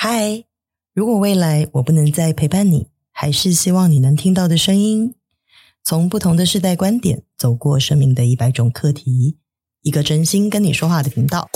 [0.00, 0.44] 嗨，
[0.94, 5.16] 如果未来我不能再陪伴你，还是希望你能听到的声音。
[5.82, 9.38] 从不同的世代观点，走过生命的一百种课题，
[9.82, 11.50] 一个真心跟你说话的频道。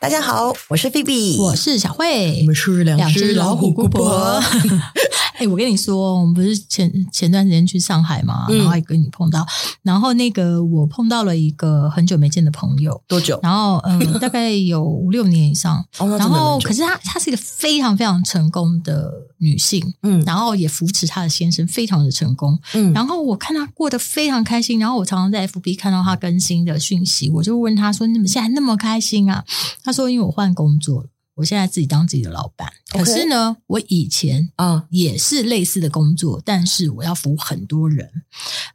[0.00, 4.40] 大家好，我是菲比，我是小慧，我们是两只老虎姑婆。
[5.38, 9.46] 哎，我跟你说，我们不是前前段时间去上海嘛，然后还跟你碰到，
[9.82, 13.38] 然后那个我碰到了一个很久没见的朋友，多久？
[13.42, 15.84] 然后嗯， 大概有五六年以上。
[16.18, 22.92] 然后可是她她是一个非常非常成功的女性，嗯，然后也扶持她的先生，非常的成功，嗯。
[22.92, 29.44] 然后我看她过得非常开心，然后我常常在 FB 看到她更新的讯息，我就问她说：“你怎么现在那么开心啊？”
[29.84, 31.08] 她说：“因为我换工作了。”
[31.38, 36.42] 我现在自己当自己的老板.可是呢，我以前啊也是类似的工作，uh.
[36.44, 38.10] 但是我要服务很多人。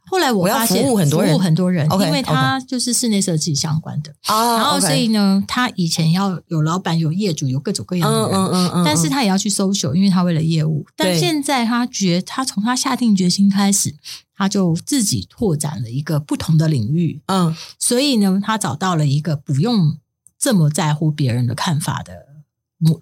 [0.06, 2.06] 后来我发现我服务很多人，服务很多人，okay.
[2.06, 4.54] 因为他就是室内设计相关的啊。
[4.54, 4.56] Uh.
[4.56, 8.84] 然后所以呢他以前要有老板、有业主、有各种各样的人，uh, uh, uh, uh, uh.
[8.84, 10.86] 但是他也要去 social，因为他为了业务。
[10.96, 13.94] 但现在他觉，他从他下定决心开始，
[14.34, 17.20] 他就自己拓展了一个不同的领域。
[17.26, 19.98] 嗯、uh.，所以呢，他找到了一个不用
[20.38, 22.33] 这么在乎别人的看法的。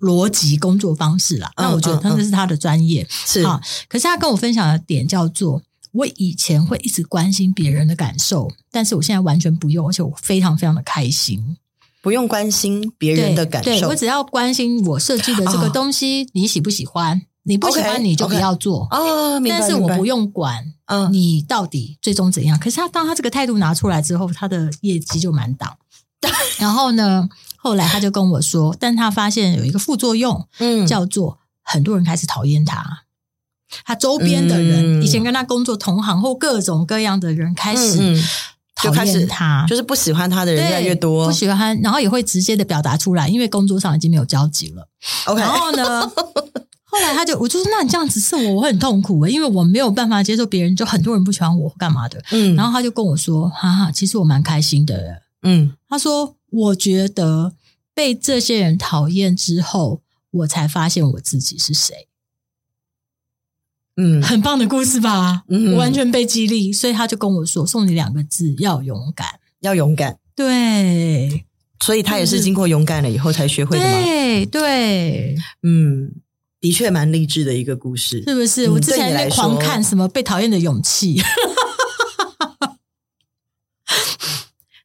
[0.01, 3.67] 逻辑工作方式啦，那我觉得他这是他的专业，是、嗯、啊、嗯。
[3.89, 5.61] 可是他跟我分享的点叫做，
[5.93, 11.57] 我以前会一直关心别人的感受，但是我现在完全不用，而且我非常非常的开心，
[12.01, 13.89] 不用关心别人的感受。
[13.89, 17.23] 我只要关心我设计的这个东西，哦、你喜不喜欢？
[17.45, 18.87] 你不喜欢你就不要做。
[19.49, 22.61] 但是我不用管，嗯，你到底最终怎样、嗯？
[22.61, 25.77] 可是他当他这个态度拿出来之后，他的业绩就满档。
[26.61, 27.29] 然后呢？
[27.65, 33.05] 后来他就跟我说，但他发现有一个副作用，嗯，叫做很多人开始讨厌他，
[33.85, 38.21] 他周边的人，嗯、以前跟他工作同行或各种各样的人开始
[38.83, 44.89] 就开始他，就是不喜欢他的人越来越多，不喜欢，然后也会直接的表达出来，因为工作上已经没有交集了。
[45.27, 46.05] OK，然后呢，
[46.83, 56.35] 后来他就我就说，那你这样子是我，我很痛苦，因为我没有办法接受别人就很多人不喜欢我干嘛的，嗯，然后他就跟我说，哈哈，其实我蛮开心的，嗯，他说。
[56.55, 57.55] 我觉得
[57.95, 62.09] 被这些人讨厌之后，我才发现我自己是谁。
[63.97, 65.45] 嗯，很棒的故事吧？
[65.49, 71.45] 嗯，我完全被激励，所以他就跟我说：“送你两个字，要勇敢，要勇敢。”对，
[71.81, 74.03] 所以他也是经过勇敢了以后才学会的吗？
[74.03, 76.11] 对对，嗯，
[76.59, 78.67] 的确蛮励志的一个故事，是不是？
[78.67, 81.21] 嗯，我之前在狂看什么被讨厌的勇气。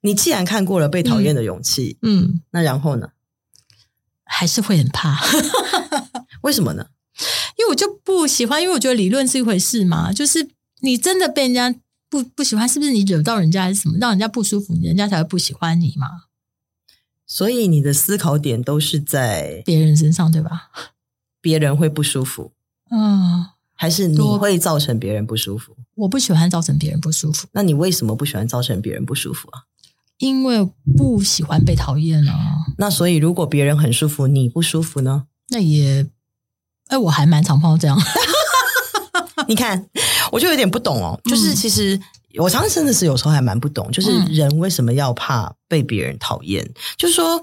[0.02, 3.10] 你既然看过了被讨厌的勇气，嗯，嗯，那然后呢？
[4.30, 5.18] 还是会很怕，
[6.44, 6.88] 为什么呢？
[7.58, 10.50] 因为我就不喜欢，因为我觉得理论是一回事嘛，就是
[10.82, 11.74] 你真的被人家
[12.10, 16.08] 不不喜欢，是不是你惹到人家还是什么，让人家不舒服，人家才会不喜欢你嘛？
[17.26, 20.70] 所以你的思考点都是在别人身上，对吧？
[21.42, 22.52] 别人会不舒服，
[22.92, 25.76] 嗯，还是你会造成别人不舒服？
[25.96, 27.48] 我不喜欢造成别人不舒服。
[27.54, 29.64] 那你为什么不喜欢造成别人不舒服啊？
[30.18, 30.68] 因为
[30.98, 32.34] 不喜欢被讨厌啊。
[32.78, 35.26] 那所以，如果别人很舒服，你不舒服呢？
[35.50, 36.06] 那也，
[36.88, 38.00] 哎，我还蛮常碰到这样。
[39.48, 39.88] 你看，
[40.32, 41.20] 我就有点不懂哦。
[41.26, 42.00] 就是其实
[42.38, 46.64] 我常常真的是有时候还蛮不懂，就是人为什么要怕被别人讨厌？
[46.64, 47.42] 嗯、就是说。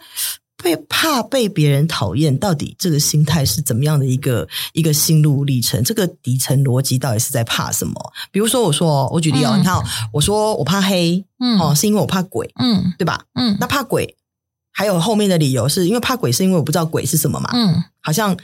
[0.65, 5.85] 会怕被别人讨厌，到底这个心态是怎么样的一个一个心路历程？
[5.85, 7.93] 这个底层逻辑到底是在怕什么？
[8.33, 9.79] 比如说，我说我举例哦，嗯、你看，
[10.11, 13.27] 我说我怕黑，嗯，哦，是因为我怕鬼，嗯，对吧？
[13.35, 14.17] 嗯，那怕鬼
[14.73, 17.51] 还有后面的理由，是因为怕鬼，是因为我不知道鬼是什么嘛？
[17.53, 18.35] 嗯，好像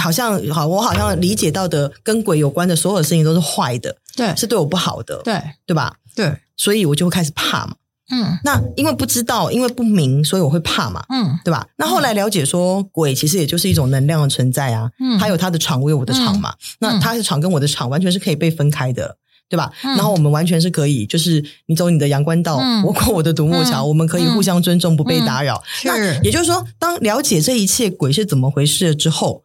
[0.00, 5.96] 好像好，我好像理解到的跟鬼有关的所有事情都是坏的，对，是对我不好的，对，对吧？
[6.14, 7.74] 对，所以我就会开始怕嘛。
[8.08, 11.66] 嗯，那因为不知道，因为不明，所以我会怕嘛，嗯，对吧？
[11.76, 19.16] 那后来了解说，鬼其实也就是一种能量的存在啊，嗯，它有它的场，我有我的场嘛，嗯，那它的场跟我的场完全是可以被分开的，
[19.48, 19.72] 对吧？
[19.82, 25.60] 嗯，然后我们完全是可以，就是你走你的阳关道，嗯，我过我的独木桥，嗯，我们可以互相尊重，不被打扰。
[25.84, 29.42] 嗯，那也就是说，当了解这一切鬼是怎么回事了之后，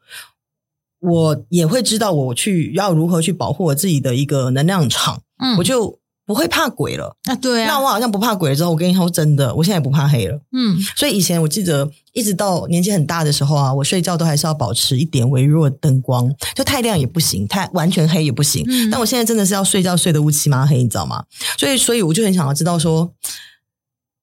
[1.00, 6.01] 我也会知道我去要如何去保护我自己的一个能量场，嗯，我就。
[6.32, 7.36] 不会怕鬼了啊？
[7.36, 10.40] 对啊，那我好像不怕鬼了之后，我跟你说真的，我现在也不怕黑了。
[10.54, 18.66] 嗯，所以以前我记得，一直到年纪很大的时候啊，我睡觉都还是要保持一点微弱的灯光，就太亮也不行，太完全黑也不行。
[18.70, 21.26] 嗯，但我现在真的是要睡觉睡得乌漆嘛黑，你知道吗？
[21.58, 23.14] 所以，所以我就很想要知道说，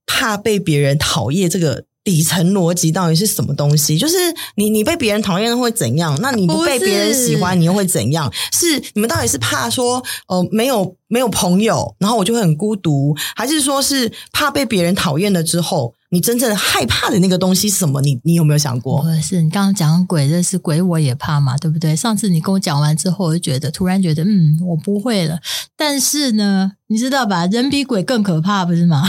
[0.06, 3.98] 怕被别人讨厌这个底层逻辑到底是什么东西？
[3.98, 4.16] 就是
[4.54, 6.18] 你你被别人讨厌会怎样？
[6.22, 8.32] 那你不被别人喜欢，你又会怎样？
[8.50, 18.00] 是你们到底是怕说哦、呃、没有没有朋友，然后我就会很孤独，还是说是怕被别人讨厌了之后，你真正害怕的那个东西是什么？
[18.00, 19.02] 你你有没有想过？
[19.02, 21.94] 不是，你刚刚讲鬼这是鬼，我也怕嘛，对不对？
[21.94, 25.38] 上次你跟我讲完之后，我就觉得突然觉得嗯，我不会了。
[25.76, 27.46] 但是呢，你知道吧？
[27.46, 29.08] 人比鬼更可怕，不是吗？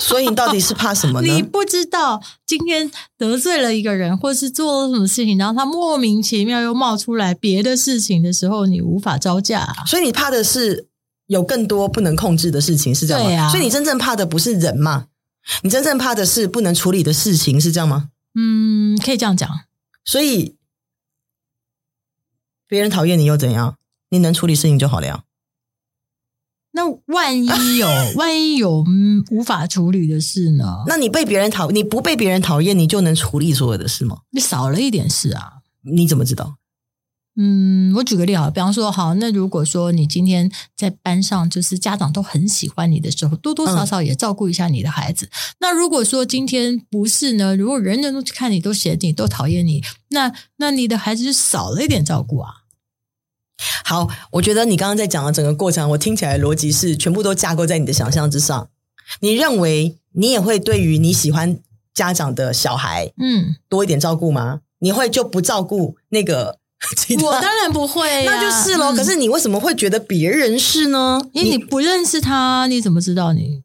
[0.00, 1.26] 所以你到底是怕什么呢？
[1.32, 9.84] 你不知道今天得罪了一个人，或是做了什么事情，然后他莫名其妙又冒出来别的事情的时候，你无法招架啊。
[9.86, 10.88] 所以你怕的是
[11.26, 13.28] 有更多不能控制的事情，是这样吗？
[13.28, 13.48] 对啊。
[13.50, 15.06] 所以你真正怕的不是人嘛？
[15.62, 18.10] 你真正怕的是不能处理的事情，是这样吗？
[18.34, 19.48] 嗯，可以这样讲。
[20.04, 20.56] 所以
[22.66, 23.76] 别人讨厌你又怎样？
[24.10, 25.24] 你能处理事情就好了呀。
[26.74, 27.86] 那万一有
[28.16, 28.84] 万一有
[29.30, 30.84] 无法处理的事呢？
[30.86, 34.22] 那你被别人讨，你不被别人讨厌，你就能处理所有的事吗？
[34.30, 35.62] 你少了一点事啊？
[35.82, 36.56] 你怎么知道？
[37.34, 45.24] 嗯，我举个例好，比方说，好，那如果说你今天在班上，就是家长都很喜欢你的时候，多多少少也照顾一下你的孩子。
[45.24, 45.30] 嗯、
[45.60, 47.56] 那如果说今天不是呢？
[47.56, 52.50] 如果人人都看你都嫌你都讨厌你，那那你的孩子就少了一点照顾啊。
[53.86, 58.68] 好，我觉得你刚刚在讲的整个过程，我听起来的逻辑是全部都架构在你的想象之上。
[59.20, 61.58] 你认为你也会对于你喜欢
[61.94, 64.60] 家长的小孩，嗯，多一点照顾吗？
[64.80, 66.60] 你会就不照顾那个？
[67.22, 68.92] 我当然不会，那就是咯。
[68.92, 71.20] 可是你为什么会觉得别人是呢？
[71.32, 73.62] 因为你不认识他，你怎么知道你？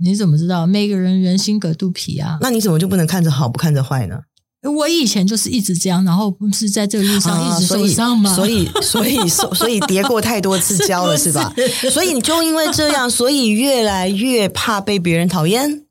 [0.00, 2.38] 你怎么知道每个人人心隔肚皮啊？
[2.40, 4.20] 那你怎么就不能看着好不看着坏呢？
[4.62, 8.34] 我以前就是一直这样，然后不是在这个路上一直受伤吗？
[8.34, 11.54] 所以，所以，所以，所以，所以跌过太多次跤了， 是，是吧？
[11.90, 15.84] 所以你就因为这样，所以越来越怕被别人讨厌。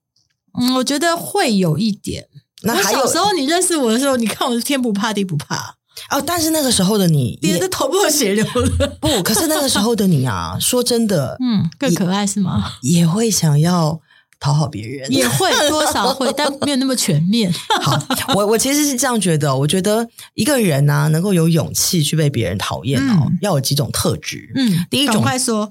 [0.60, 2.28] 嗯，我觉得会有一点。
[2.64, 5.76] 那还有小时候你认识我的时候，你看我是天不怕地不怕
[6.10, 6.22] 哦。
[6.26, 8.88] 但是那个时候的你，你的头破血流了。
[9.00, 12.74] 不，可是那个时候的你啊，说真的，嗯，更可爱是吗？
[12.82, 14.00] 也会想要。
[14.40, 17.52] 讨好别人也会 多少会，但没有那么全面。
[17.82, 18.00] 好，
[18.36, 24.52] 我我其实是这样觉得，我觉得一个人呢、啊，能够有勇气去被别人讨厌哦，嗯、要有几种特质。
[24.56, 25.68] 嗯，第一种， 赶快说，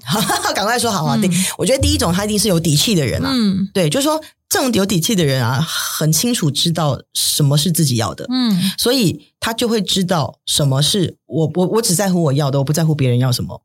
[0.53, 1.17] 赶快说，好啊。
[1.17, 3.29] 第、嗯，我觉得第一种，他一定是有底气的人啊。
[3.33, 8.25] 嗯，对，就是说，这种有底气的人啊，很清楚知道什么是自己要的。
[8.29, 13.61] 嗯，所以他就会知道什么是我，我我只在乎我要的，我不在乎别人要什么。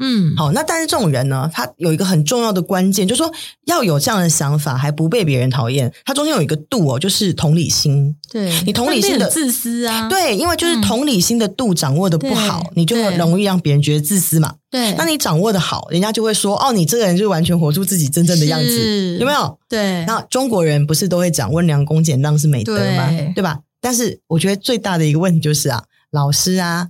[0.00, 3.32] 嗯，好，那但是这种人呢，他有一个很重要的关键，就是说
[3.66, 5.92] 要有这样的想法，还不被别人讨厌。
[6.04, 8.14] 他中间有一个度哦，就是同理心。
[8.30, 14.54] 对，你同理心的自私啊，对，因为就是同理心的度掌握的不好，嗯、你就会容易让别人觉得自私嘛。
[14.70, 19.58] 对，那你掌握的好，人家就会说哦，你这个人就完全活出自己真正的样子，有没有？
[19.68, 20.04] 对。
[20.04, 23.08] 那中国人不是都会讲温良恭俭让是美德吗？
[23.10, 23.58] 对，对吧？
[23.80, 26.88] 但是我觉得最大的一个问题就是啊，老师啊。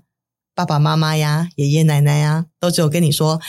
[0.58, 3.40] 爸爸妈妈呀，爷爷奶奶呀，都只有跟你说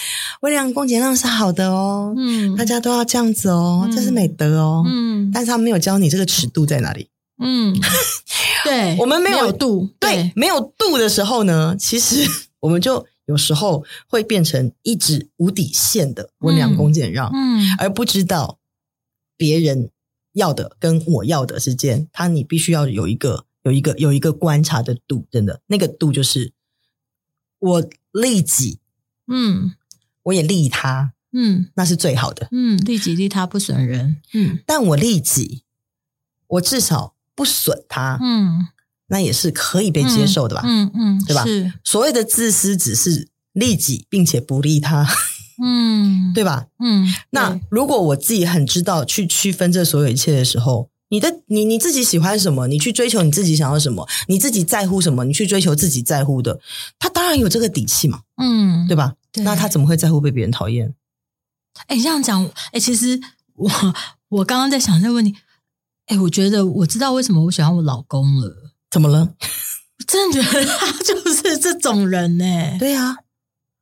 [0.42, 7.10] 温良恭俭让是好的哦，嗯，大家都要这样子哦，嗯、这是美德哦，嗯，但是他没有教你这个尺度在哪里，
[7.44, 7.76] 嗯，
[8.64, 12.24] 对，我们没有，度，对，对，没有度的时候呢，其实
[12.62, 18.60] 我们就有时候会变成一直无底线的温良恭俭让，嗯，嗯，而不知道
[19.36, 19.90] 别人
[20.34, 26.54] 要的跟我要的之间，他你必须要有一个有一个有一个观察的度，真的，那个度就是。
[27.60, 28.80] 我利己，
[29.28, 29.74] 嗯，
[30.24, 35.64] 我也利他，嗯，那是最好的，嗯，利己利他不损人，嗯，但我利己，
[36.48, 38.68] 我至少不损他，嗯，
[39.08, 41.44] 那也是可以被接受的吧，嗯嗯，嗯，对吧？
[41.46, 41.74] 是。
[41.84, 45.08] 所谓的自私，只是利己并且不利他，
[45.64, 46.68] 嗯， 对吧？
[46.80, 50.90] 嗯，那如果我自己很知道去区分这所有一切的时候。
[51.10, 52.68] 你的你你自己喜欢什么？
[52.68, 54.08] 你去追求你自己想要什么？
[54.28, 55.26] 你自己在乎什么？
[55.26, 56.60] 你去追求自己在乎的，
[56.98, 59.16] 他当然有这个底气嘛，嗯，对吧？
[59.32, 60.94] 对，那他怎么会在乎被别人讨厌？
[61.88, 63.20] 哎，这样讲，哎，其实
[63.56, 63.70] 我
[64.30, 65.36] 我刚刚在想这个问题，
[66.08, 68.74] 哎，我觉得我知道为什么我喜欢我老公了。
[68.92, 69.20] 怎么了？
[69.20, 72.46] 我 真的觉得他就是这种人呢。
[72.80, 73.18] 对呀，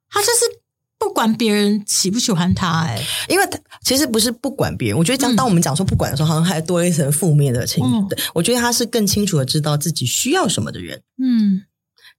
[0.09, 0.61] 他就是。
[1.07, 4.97] 不管别人喜不喜欢他，欸，哎，因为他其实不是不管别人。
[4.97, 7.95] 我觉得，当当我们讲说不管的时候，好像还多了一层负面的情绪。
[7.95, 11.01] 嗯，我觉得他是更清楚的知道自己需要什么的人。
[11.17, 11.63] 嗯，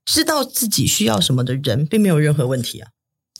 [0.06, 2.88] 知道自己需要什么的人，并没有任何问题啊。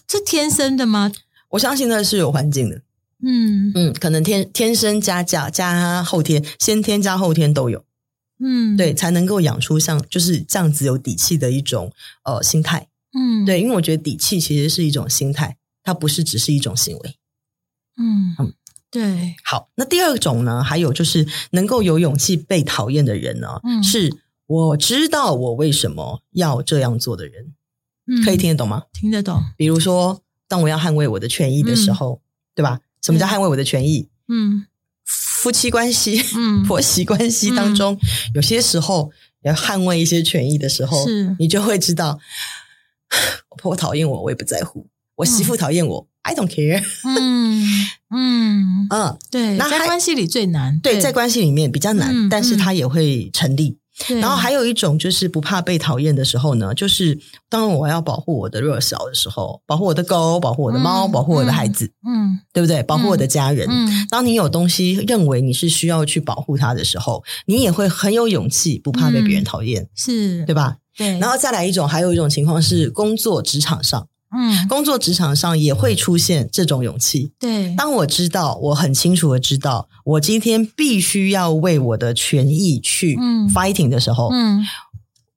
[0.07, 1.11] 这天生的吗？
[1.49, 2.83] 我相信那是有环境的。
[3.25, 7.83] 嗯嗯，可能天天生加加加后天，先天加后天都有。
[8.38, 11.90] 嗯，对，才能够养出像就是这样子有底气的一种
[12.25, 12.88] 呃心态。
[13.12, 17.17] 嗯，对，因为我觉得底气其实是一种心态，它不是只是一种行为。
[17.97, 18.53] 嗯嗯，
[18.91, 27.55] 对，好，那第二种呢，还有就是能够有勇气被讨厌的人呢，嗯，是我知道我为什么要这样做的人，
[28.07, 28.85] 嗯，可以听得懂吗？
[28.93, 29.43] 听得懂。
[29.57, 32.23] 比如说，当我要捍卫我的权益的时候，嗯，
[32.55, 32.81] 对吧？
[33.03, 34.09] 什么叫捍卫我的权益？
[34.29, 34.67] 嗯，
[35.05, 37.99] 夫妻关系、嗯， 婆媳关系当中，嗯，
[38.35, 39.11] 有些时候
[39.43, 42.19] 要捍卫一些权益的时候，是你就会知道，
[43.50, 44.88] 我婆婆讨厌我，我也不在乎。
[45.17, 46.83] 我媳妇讨厌我，嗯，I don't care。
[47.05, 47.65] 嗯
[48.11, 53.79] 嗯 嗯，对，那在关系里最难，对，在关系里面比较难，嗯，但是它也会成立。
[54.21, 62.83] 然后还有一种就是不怕被讨厌的时候呢，就是当我要保护我的弱小的时候，保护我的狗，保护我的猫，嗯，保护我的孩子，嗯，对不对？
[62.83, 63.67] 保护我的家人。
[63.71, 70.76] 嗯，当你有东西认为你是需要去保护它的时候，你也会很有勇气，不怕被别人讨厌，嗯，是对吧？
[70.97, 71.19] 对。
[71.19, 74.08] 然后再来一种，还有一种情况是工作职场上。
[74.37, 77.32] 嗯，工作职场上也会出现这种勇气。
[77.38, 83.16] 对，当我知道，我很清楚的知道，我今天必须要为我的权益去
[83.52, 84.64] fighting 的时候，嗯，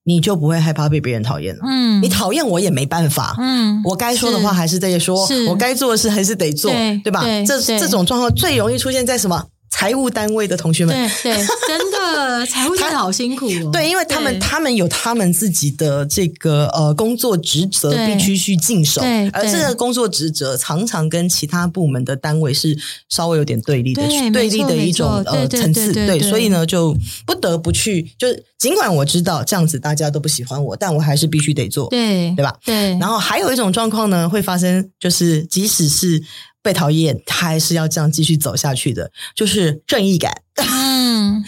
[0.04, 1.62] 你就不会害怕被别人讨厌了。
[1.66, 3.36] 嗯，你讨厌我也没办法。
[3.40, 7.22] 嗯，我该说的话还是得说，我该做的事还是得做，对，对吧？
[7.24, 9.46] 对，这这种状况最容易出现在什么？
[9.72, 13.70] 财务单位的同学们，对对，真的 财务真的好辛苦哦。
[13.74, 19.02] 对，因为他们他们有他们自己的这个呃工作职责必须去尽守，
[19.34, 22.78] 而这个工作职责常常跟其他部门的单位是
[23.10, 25.92] 稍微有点对立的，对立的一种呃层次。
[25.94, 32.56] 对，所以呢，就不得不去，就是尽管我知道这样子大家都不喜欢我，但我还是必须得做，对对吧？
[32.64, 32.96] 对。
[33.00, 36.22] 然后还有一种状况呢，会发生，就是即使是。
[36.64, 40.42] 被讨厌，他还是要这样继续走下去的，就是正义感。
[40.56, 41.44] 嗯，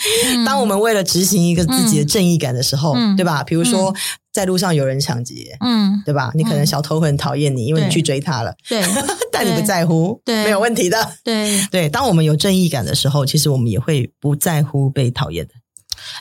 [0.45, 3.43] 当我们为了执行一个自己的正义感的时候，嗯、对吧？
[3.43, 3.95] 比如说、嗯、
[4.31, 6.31] 在路上有人抢劫，嗯，对吧？
[6.33, 8.81] 你可能小偷会很讨厌你，因为你去追他了，对，
[9.31, 11.89] 但你不在乎，对，没有问题的，对对。
[11.89, 15.53] 当我们有正义感的时候，其实我们也会不在乎被讨厌的。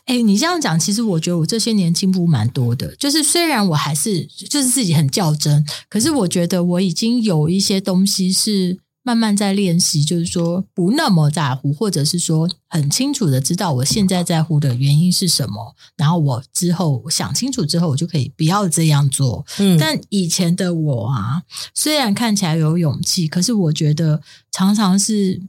[0.04, 2.94] 哎，你这样讲，其实我觉得我这些年进步蛮多的。
[2.96, 19.44] 就是虽然我还是就是自己很较真，可是我觉得我已经有一些东西是慢慢在练习，就是说不那么在乎，或者是说很清楚的知道我现在在乎的原因是什么，然后我之后想清楚之后，我就可以不要这样做。
[19.58, 21.42] 嗯，但以前的我啊，
[21.74, 25.42] 虽然看起来有勇气，可是我觉得常常是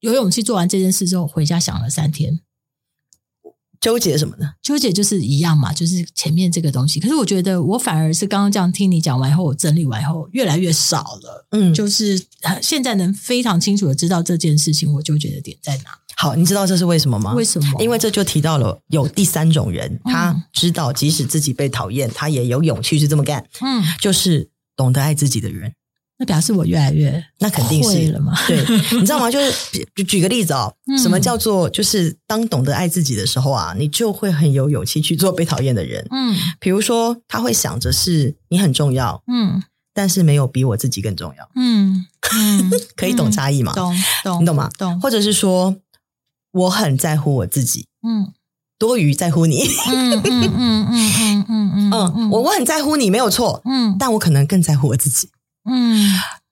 [0.00, 2.40] 有勇气做完这件事之后，回家想了三天。
[3.80, 4.50] 纠结什么呢？
[4.62, 6.98] 纠结就是一样嘛，就是前面这个东西。
[6.98, 11.46] 可是我觉得我反而是刚刚这样听你讲完以后，我整理完以后越来越少了。
[11.50, 12.20] 嗯，就是
[12.60, 15.90] 现在能非常清楚的知道这件事情，我纠结的点在哪。
[16.16, 17.32] 好，你知道这是为什么吗？
[17.34, 17.80] 为什么？
[17.80, 23.46] 因为这就提到了有第三种人，他知道即使自己被讨厌，他也有勇气去这么干。
[23.60, 25.72] 嗯，就是懂得爱自己的人。
[26.18, 28.32] 那表示我越来越那肯定是了嘛。
[28.46, 28.56] 对
[28.98, 29.30] 你知道吗？
[29.30, 29.52] 就是
[29.94, 36.34] 举举个例子哦什么叫做就是当懂得爱自己的时候啊你就会很有勇气去做被讨厌的人嗯。
[36.58, 39.62] 比如说他会想着是你很重要嗯
[39.94, 41.48] 但是没有比我自己更重要。
[41.56, 42.04] 嗯
[42.96, 43.94] 可以懂差异吗懂
[44.24, 44.70] 懂你懂吗？
[44.78, 45.00] 懂。
[45.00, 45.76] 或者是说
[46.52, 48.32] 我很在乎我自己嗯
[48.78, 49.62] 多余在乎你。
[49.88, 52.30] 嗯嗯嗯嗯嗯嗯。
[52.30, 55.28] 我我很在乎你没有错嗯但我可能更在乎我自己
[55.68, 56.10] 嗯，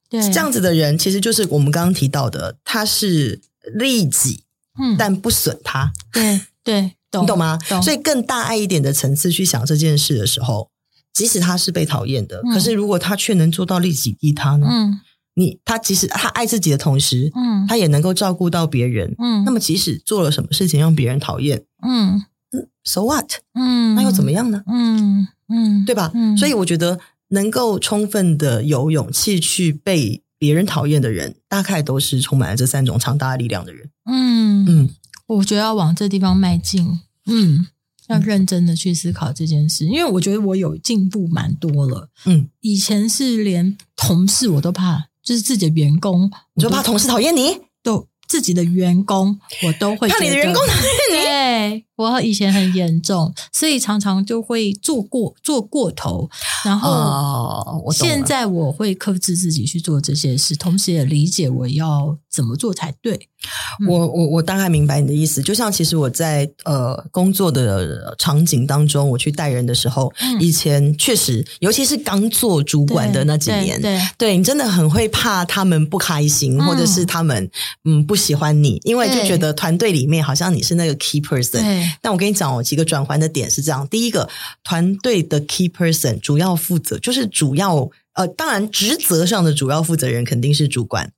[0.08, 3.40] 对，这样子的人其实就是我们刚刚提到的，他是
[3.74, 4.44] 利己，
[4.78, 5.92] 嗯，但不损他。
[6.12, 7.58] 对对，懂，你懂吗？
[7.68, 7.82] 懂。
[7.82, 10.70] 所以更大爱一点的层次去想这件事的时候，
[11.12, 14.66] 即使他是被讨厌的，嗯，可是如果他却能做到利己利他呢？
[14.70, 15.00] 嗯，
[15.34, 22.24] 你他即使他爱自己的同时，嗯，他也能够照顾到别人，嗯，那么即使做了什么事情让别人讨厌，嗯
[22.84, 23.30] ，so what？
[23.54, 24.62] 嗯，那又怎么样呢？
[24.66, 26.10] 嗯嗯，对吧？
[26.14, 26.98] 嗯，所以我觉得。
[27.28, 33.90] 能够充分的有勇气去被别人讨厌的人，大概都是充满了这三种强大的力量的人。
[34.04, 34.90] 嗯嗯，
[35.26, 37.66] 我觉得要往这地方迈进，嗯，
[38.08, 42.10] 要认真的去思考这件事，因为我觉得我有进步蛮多了。
[42.26, 51.24] 嗯，以前是连同事我都怕，就是自己的员工，你就怕同事讨厌你，都自己的员工我都会怕你的员工讨厌你。
[51.24, 56.28] 对，我以前很严重，所以常常就会做过做过头。
[56.64, 63.28] 然后，现在我会克制自己去做这些事，同时也理解我要怎么做才对。
[63.86, 77.48] 我我我大概明白你的意思，就像其实我在呃工作的场景当中，我去带人的时候，嗯、以前确实，尤其是刚做主管的那几年，对，对，对你真的很会怕他们不开心，嗯、或者是他们
[77.84, 81.85] 嗯不喜欢你，因为就觉得团队里面好像你是那个 key person。
[81.86, 84.28] 对，但我跟你讲，哦几个转换的点是这样：第一个，
[84.64, 91.12] 团队的 key person 主要负责就是主要呃，当然职责上的主要负责人肯定是主管。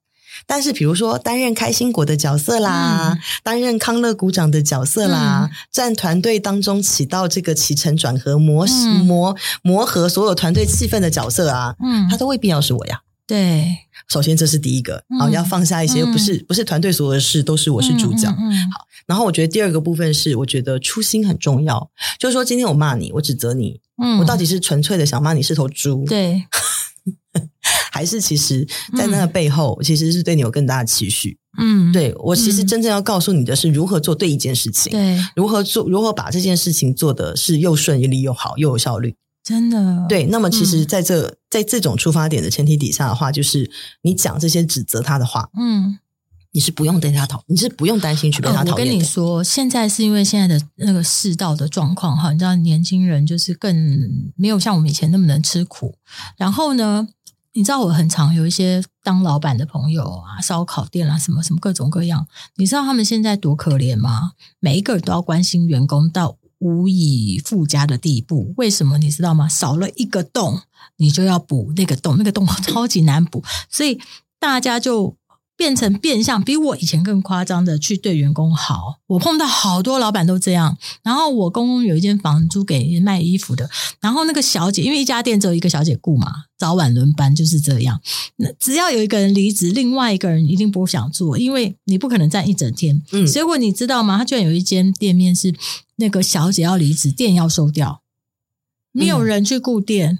[0.46, 13.00] 但是比如说担任开心果的角色啦，嗯、担任康乐鼓掌的角色啦，在、嗯、团队当中起到这个起承转合磨、嗯、磨磨合所有团队气氛的角色啊，嗯，他都未必要是我呀。
[13.28, 13.76] 对，
[14.08, 18.26] 首先这是第一个，好、嗯，要放下一些，不是、嗯、不是团队所有的事都是我是主角。
[18.40, 26.42] 嗯，好，然后我觉得第二个部分是，我觉得初心很重要，就是说今天我骂你，我指责你，嗯，我到底是纯粹的想骂你是头猪，对，
[27.92, 28.66] 还是其实
[28.96, 31.36] 在那个背后，其实是对你有更大的期许。
[31.58, 39.14] 嗯，对，我其实真正要告诉你的是如何做对一件事情，对，如何做，如何把这件事情做的是又顺利又好又有效率。
[39.48, 43.70] 真的对，那么其实在这、嗯、在这种出发点的前提底下的话，就是
[44.02, 45.98] 你讲这些指责他的话，嗯，
[46.52, 48.72] 你是不用对他讨，你是不用担心去被他讨。
[48.72, 53.74] 我跟你说，现在是因为现在的那个世道的状况哈，你知道年轻人就是更
[54.36, 55.94] 没有像我们以前那么能吃苦。
[56.36, 57.08] 然后呢，
[57.54, 62.26] 你知道我很常有一些当老板的朋友啊，烧烤店啊，什么什么各种各样，
[62.56, 64.32] 你知道他们现在多可怜吗？
[64.60, 66.36] 每一个人都要关心员工到。
[66.58, 69.48] 无以复加的地步，为什么你知道吗？
[69.48, 70.62] 少了一个洞，
[70.96, 74.00] 你就要补那个洞，那个洞 超级难补，所以
[74.40, 75.16] 大家就
[75.58, 79.00] 变成变相，比我以前更夸张的去对员工好。
[79.08, 80.78] 我碰到好多老板都这样。
[81.02, 83.68] 然后我公公有一间房租给卖衣服的，
[84.00, 88.00] 然后那个小姐，因为一家店只有一个小姐雇嘛，早晚轮班就是这样。
[88.36, 93.02] 那只要有一个人离职，另外一个人一定不想做，因为你不可能站一整天。
[93.12, 94.16] 嗯，结果你知道吗？
[94.18, 95.52] 他居然有一间店面是。
[96.00, 98.02] 那个小姐要离职，店要收掉，
[98.92, 100.18] 没有人去顾店，嗯，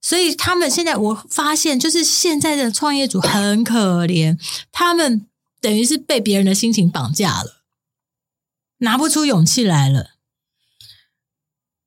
[0.00, 4.38] 所以他们现在我发现，就是现在的创业主很可怜，
[4.72, 5.26] 他们
[5.60, 7.62] 等于是被别人的心情绑架了，
[8.78, 10.12] 拿不出勇气来了，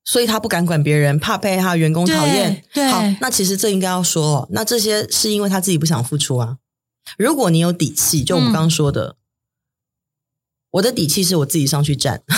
[0.04, 2.64] 所以他不敢管别人，怕被他员工讨厌。
[2.74, 6.58] 对，好，那其实这应该要说，那这些是因为他自己不想付出啊。
[7.18, 9.08] 如果你有底气，就我们刚刚说的。
[9.08, 9.16] 嗯
[10.76, 12.24] 我的底气是我自己上去站，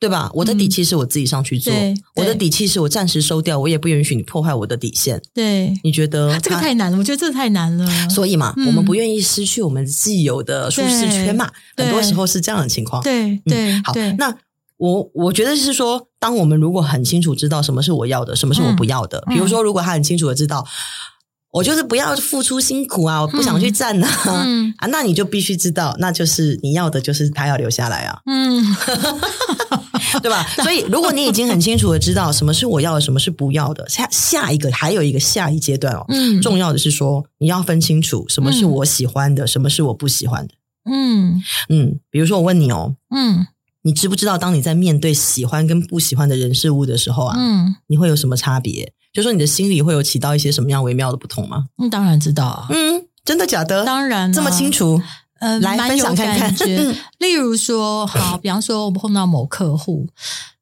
[0.00, 0.30] 对吧？
[0.32, 5.20] 我的底气是我自己上去做，嗯、我的底气是我暂时收掉，我也不允许你破坏我的底线。
[5.34, 6.96] 对，你觉得这个太难了？
[6.96, 7.86] 我觉得这个太难了。
[8.08, 11.50] 所以嘛，嗯、我们不愿意失去我们既有的舒适圈嘛。
[11.76, 13.02] 很多时候是这样的情况。
[13.02, 13.92] 对对、嗯，好。
[14.16, 14.34] 那
[14.78, 20.66] 我我觉得是说，当我们如果很清楚知道什么是我要的，什么是我不要的，嗯、比如说，如果他很清楚的知道。
[21.52, 23.22] 我就是不要付出辛苦啊！
[23.22, 24.86] 我不想去站呐啊，嗯、啊！
[24.86, 28.64] 那你就必须知道，那就是你要的，就是他要留下来啊，嗯，
[30.22, 30.46] 对吧？
[30.62, 40.54] 所以，如果你已经很清楚的知道什么是我要的，什么是不要的，下下一个还有一个下一阶段哦，嗯，重要的是说你要分清楚什么是我喜欢的，嗯、什么是我不喜欢的，
[40.88, 43.48] 嗯嗯，比如说我问你哦，嗯，
[43.82, 48.92] 你知不知道当你在面对喜欢跟不喜欢的人事物的时候啊，嗯，你会有什么差别？
[49.12, 51.66] 就说你的心里会有起到一些什么样微妙的不同吗？
[51.78, 52.66] 嗯，当然知道啊。
[52.70, 53.84] 嗯，真的假的？
[53.84, 55.00] 当然这么清楚。
[55.40, 56.54] 呃，来分享看看。
[57.18, 60.06] 例如说，好， 比方说，我们碰到某客户，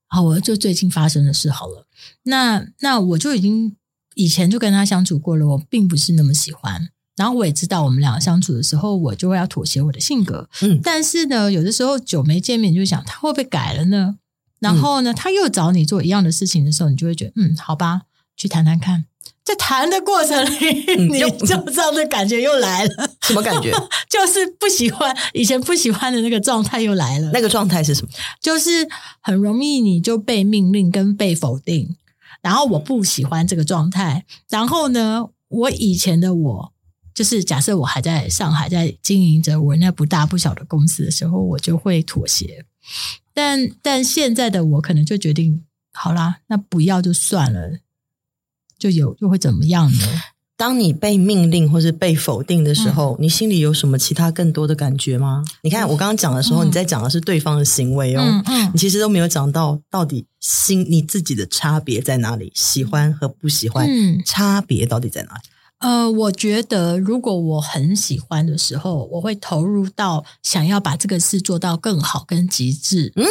[0.06, 1.86] 好，我就最近发生的事好了。
[2.22, 3.74] 那那我就已经
[4.14, 6.90] 以前就跟他相处过了，我并不是那么喜欢。
[7.16, 10.48] 然后我也知道，我们两个相处的时候，我就会要妥协我的性格。
[10.62, 14.18] 嗯，但是呢，有的时候久没见面，就想他会不会改了呢？
[14.60, 18.02] 然后呢，他又找你做一样的事情的时候，你就会觉得，嗯，好吧。
[18.38, 19.04] 去谈谈看，
[19.44, 21.28] 在谈的过程里，嗯、 你就
[21.70, 23.10] 这样的感觉又来了。
[23.22, 23.72] 什么感觉？
[24.08, 27.30] 就是不喜欢以前不喜欢的那个状态又来了。
[27.32, 28.08] 那个状态是什么？
[28.40, 28.88] 就是
[29.20, 31.96] 很容易你就被命令跟被否定，
[32.40, 34.24] 然后我不喜欢这个状态。
[34.48, 36.72] 然后呢，我以前的我，
[37.12, 42.64] 就是假设我还在上海在经营着我那不大不小的公司的时候，我就会妥协。
[43.34, 47.78] 但但现在的我可能就决定，好啦，那不要就算了。
[48.78, 50.06] 就有就会怎么样呢？
[50.56, 55.44] 当你被命令或是被否定的时候，嗯、你心里有什么其他更多的感觉吗？
[55.62, 65.40] 你看我刚刚讲的时候，嗯、你在讲的是对方的行为哦，你其实都没有讲到到底心你自己的差别在哪里，喜欢和不喜欢，嗯、差别到底在哪里？
[65.80, 73.12] 呃，我觉得如果我很喜欢的时候，我会投入到想要把这个事做到更好跟极致。
[73.14, 73.24] 嗯，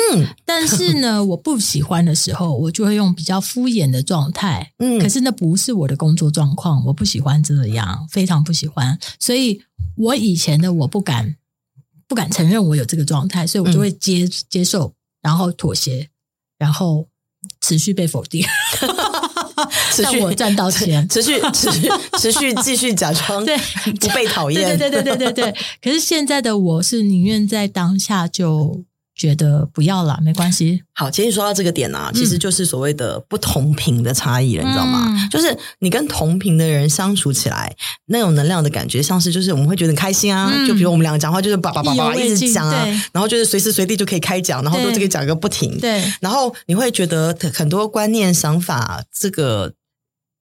[0.46, 4.72] 但是呢， 我不喜欢的时候，我就会用比较敷衍的状态。
[4.78, 8.98] 嗯，可是那不是我的工作状况，我不喜欢这样，非常不喜欢。
[9.20, 9.62] 所以
[9.98, 11.36] 我以前的我不敢
[12.08, 16.08] 不敢承认我有这个状态，所以我就会接、嗯、接受，然后妥协，
[16.58, 17.10] 然后
[17.60, 18.46] 持续被否定。
[19.92, 21.90] 持续我赚到钱，持续持续
[22.20, 23.58] 持续继续假装对
[24.00, 25.56] 不被讨厌，对对对对对对对。
[25.82, 28.84] 可是现在的我是宁愿在当下就
[29.18, 30.84] 觉得不要了，没关系。
[30.94, 35.28] 好，其实说到这个点啊，其实就是所谓的不同频的差异了，嗯、你知道吗？
[35.32, 37.76] 就是你跟同频的人相处起来，
[38.06, 40.52] 那种能量的感觉，像是就是我们会觉得很开心啊。
[40.54, 45.78] 嗯、就比如我们两个讲话，就是叭叭叭叭一直讲啊，然后就是随时随地就可以开讲，然后都这个讲个不停。
[45.80, 49.74] 对，然后你会觉得很多观念、想法，这个。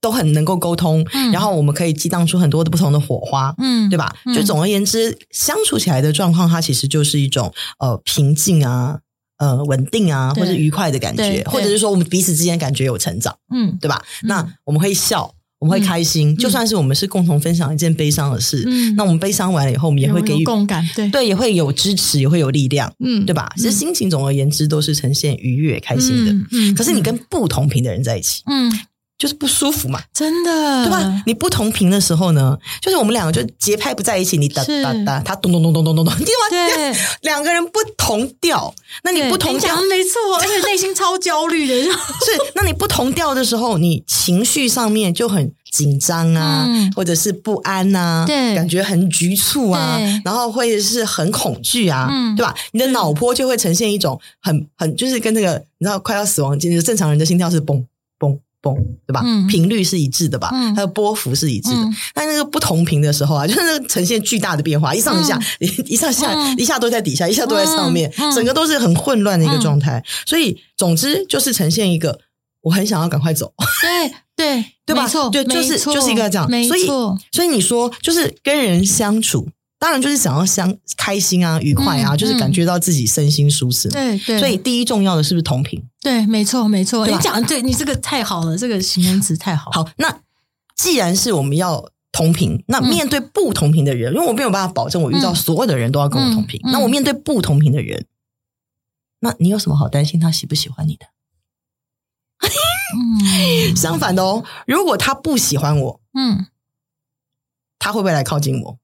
[0.07, 4.15] 都很能够沟通，嗯、然后我们可以激荡出很多的不同的火花，嗯，对吧？
[4.25, 9.01] 嗯、就总而言之，相处起来的状况，它其实就是一种呃平静啊，
[9.39, 14.01] 呃稳定啊，或者愉快的感觉，或者是说我们彼此之间感觉有成长，嗯，对吧？
[14.23, 21.11] 嗯、那我们会笑，我们会开心，嗯、就算是我们是共同分享一件悲伤的事，嗯，那我们悲伤完了以后，我们也会给予共感，对。
[21.11, 23.53] 对，也会有支持，也会有力量，嗯，对吧？
[23.57, 26.47] 其实心情总而言之都是呈现愉悦、开心的，嗯。
[26.53, 28.71] 嗯，可是你跟不同频的人在一起，嗯。
[29.19, 31.23] 就是不舒服嘛，真的，对吧？
[31.27, 36.49] 你不同频的时候呢，就是我们两个就节拍不在一起，你哒哒哒，他咚咚咚咚咚咚咚，对吧？
[36.51, 38.75] 对， 两个人不同调，
[39.05, 41.91] 那你不同调，没错， 而且内心超焦虑的， 是。
[42.55, 52.55] 那你不同调的时候，你情绪上面就很紧张啊，或者是不安呐，对，感觉很局促啊，然后会是很恐惧啊，对吧？
[52.73, 57.83] 你的脑波就会呈现一种很很，就是跟那个你知道快要死亡，就是正常人的心跳是嘣
[58.63, 58.77] 嘣。
[59.07, 59.23] 对吧？
[59.25, 60.51] 嗯、频率是一致的吧？
[60.53, 61.77] 嗯、它的波幅是一致的。
[61.77, 69.99] 嗯、但那个不同频的时候啊，就是那个呈现巨大的变化，一上一下，嗯、 一上下，嗯、一下都在底下，一下都在上面，嗯、整个都是很混乱的一个状态。
[69.99, 72.19] 嗯、所以，总之就是呈现一个，
[72.63, 73.53] 我很想要赶快走。
[73.81, 75.05] 对对 对吧？
[75.05, 76.51] 没错，对，就是就是一个这样。
[76.51, 76.87] 没错，所以
[77.33, 79.49] 所以你说，就是跟人相处。
[79.79, 83.91] 当然就是想要相开心啊，愉快啊，嗯、就是感觉到自己身心舒适。
[83.91, 85.81] 对对，所以第一重要的是不是同频？
[86.07, 87.05] 对，没错没错。
[87.05, 89.73] 吧你讲的对，你这个太好了，这个形容词太好。
[89.73, 90.21] 好，那
[90.77, 96.61] 既然是我们要同频，那面对不同频的人，嗯、因为我没有办法保证我遇到所有的人都要跟我同频。
[96.63, 98.07] 嗯嗯、那我面对不同频的人，
[99.19, 101.07] 那你有什么好担心他喜不喜欢你的？
[102.95, 106.47] 嗯、 相反的哦，如果他不喜欢我，嗯，
[107.81, 108.79] 他会不会来靠近我？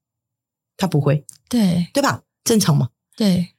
[0.76, 2.22] 他不会，对对吧？
[2.42, 2.88] 正常嘛。
[3.16, 3.54] 对，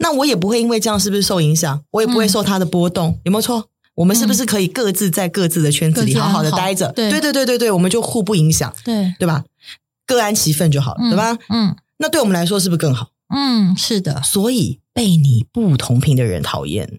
[0.00, 1.82] 那我也不会因为这样是不是受影响？
[1.92, 3.68] 我也不会受他的波动，有没有错？
[3.94, 6.90] 我们是不是可以各自在各自的圈子里好好的待着？
[6.92, 9.44] 对对对对对，我们就互不影响，对对吧？
[10.06, 11.36] 各安其分就好了，对吧？
[11.50, 13.10] 嗯，那对我们来说是不是更好？
[13.34, 14.22] 嗯，是的。
[14.22, 16.98] 所以被你不同频的人讨厌，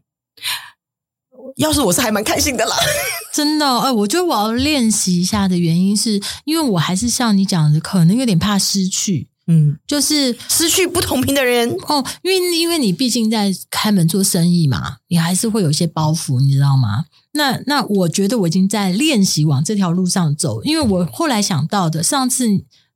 [1.57, 2.75] 要是我是还蛮开心的啦，
[3.33, 3.65] 真的。
[3.79, 9.27] 哎，我觉得我要练习一下的原因是因为我还是像你讲的，可能有点怕失去。
[9.47, 17.05] 嗯，就是失去不同频的人哦，因为因为你毕竟在开门做生意嘛，你还是会有一些包袱，你知道吗？
[17.33, 22.45] 那那我觉得我已经在练习往这条路上走，因为我后来想到的，上次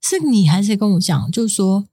[0.01, 1.85] 是你还是跟我讲，就是说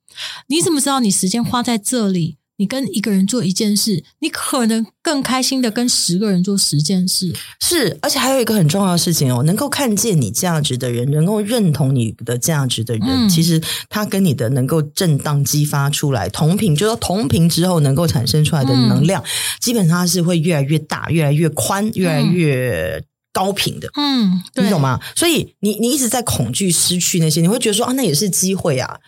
[0.48, 2.36] 你怎么知道你时间花在这里？
[2.62, 7.34] 你跟一个人做一件事，你可能更开心的跟十个人做十件事。
[7.60, 19.26] 是，而且还有一个很重要的事情哦，能够看见你价值的人，能够认同你的价值的人，嗯、其实他跟你的能够震荡激发出来同频，就是说同频之后能够产生出来的能量，嗯、
[19.58, 23.88] 基本上是会越来越大、越来越宽、越来越高频的。
[23.96, 25.00] 嗯，你懂吗？
[25.16, 29.00] 所以你你一直在恐惧失去那些，你会觉得说啊，那也是机会啊，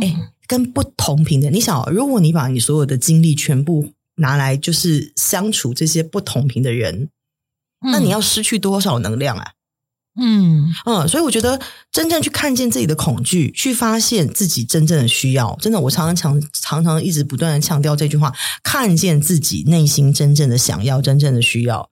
[0.00, 0.16] 哎。
[0.16, 7.08] 嗯跟不同频的，你想，如果你把你所有的精力全部拿来就是相处这些不同频的人，
[7.80, 9.52] 嗯、那你要失去多少能量啊？
[10.20, 11.58] 嗯嗯，所以我觉得
[11.90, 18.30] 真正去看见自己的恐惧，去发现自己真正的需要，真的，我常常常常常一直不断的强调这句话：
[18.62, 21.88] 看见自己内心真正的想要、真正的需要，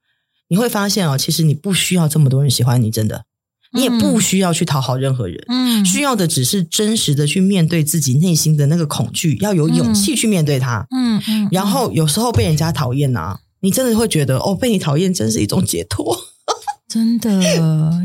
[0.48, 3.24] 你会发现哦，其实你不需要这么多人喜欢你，真的。
[3.72, 11.48] 你也不需要去讨好任何人，嗯，需要的只是真实的去面对自己内心的那个恐惧，要有勇气去面对它，嗯嗯。
[11.50, 16.16] 然后有时候被人家讨厌呐，你真的会觉得哦，被你讨厌真是一种解脱，
[16.88, 17.42] 真的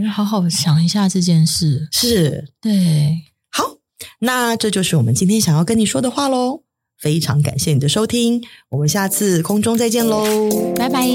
[0.03, 1.87] 要好好想一下这件事。
[1.91, 3.63] 是，对，好，
[4.19, 6.61] 那这就是我们今天想要跟你说的话喽。
[6.97, 10.23] 非常感谢你的收听，我们下次空中再见喽，
[10.75, 11.05] 拜拜。